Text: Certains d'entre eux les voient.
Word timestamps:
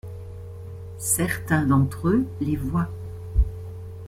Certains 0.97 1.63
d'entre 1.67 2.07
eux 2.07 2.25
les 2.41 2.55
voient. 2.55 2.89